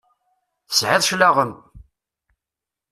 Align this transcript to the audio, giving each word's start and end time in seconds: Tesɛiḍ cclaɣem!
Tesɛiḍ 0.69 1.01
cclaɣem! 1.07 1.51